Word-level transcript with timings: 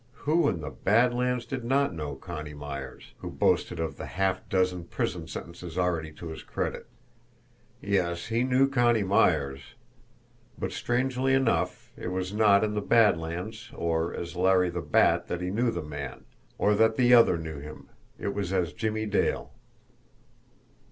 Who 0.25 0.49
in 0.49 0.61
the 0.61 0.71
Bad 0.71 1.13
Lands 1.13 1.45
did 1.45 1.63
not 1.63 1.93
know 1.93 2.15
Connie 2.15 2.55
Myers, 2.55 3.13
who 3.19 3.29
boasted 3.29 3.79
of 3.79 3.97
the 3.97 4.07
half 4.07 4.49
dozen 4.49 4.85
prison 4.85 5.27
sentences 5.27 5.77
already 5.77 6.11
to 6.13 6.29
his 6.29 6.41
credit? 6.41 6.87
Yes; 7.83 8.25
he 8.25 8.43
knew 8.43 8.67
Connie 8.67 9.03
Myers! 9.03 9.61
But, 10.57 10.71
strangely 10.71 11.35
enough, 11.35 11.91
it 11.95 12.07
was 12.07 12.33
not 12.33 12.63
in 12.63 12.73
the 12.73 12.81
Bad 12.81 13.15
Lands 13.15 13.69
or 13.75 14.11
as 14.15 14.35
Larry 14.35 14.71
the 14.71 14.81
Bat 14.81 15.27
that 15.27 15.39
he 15.41 15.51
knew 15.51 15.69
the 15.69 15.83
man, 15.83 16.25
or 16.57 16.73
that 16.73 16.95
the 16.95 17.13
other 17.13 17.37
knew 17.37 17.59
him 17.59 17.87
it 18.17 18.33
was 18.33 18.51
as 18.51 18.73
Jimmie 18.73 19.05
Dale. 19.05 19.53